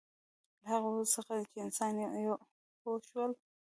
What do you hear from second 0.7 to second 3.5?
هغې ورځې څخه چې انسانان پوه شول.